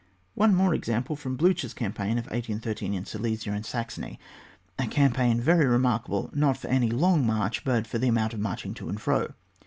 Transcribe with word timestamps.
One 0.33 0.55
more 0.55 0.73
example 0.73 1.15
from 1.15 1.37
Bliicher's 1.37 1.75
campaign 1.75 2.13
of 2.17 2.25
1813 2.25 2.95
in 2.95 3.05
Silesia 3.05 3.51
and 3.51 3.63
Saxony, 3.63 4.19
a 4.79 4.87
campaign 4.87 5.39
very 5.39 5.67
remarkable 5.67 6.31
not 6.33 6.57
for 6.57 6.69
any 6.69 6.89
long 6.89 7.23
march 7.23 7.63
but 7.63 7.85
for 7.85 7.99
the 7.99 8.07
amount 8.07 8.33
of 8.33 8.39
march 8.39 8.65
ing 8.65 8.73
to 8.73 8.89
and 8.89 8.99
fro. 8.99 9.33